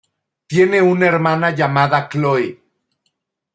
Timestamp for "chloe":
2.09-2.59